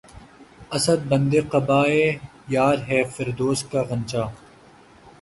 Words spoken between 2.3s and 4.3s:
یار‘ ہے فردوس کا غنچہ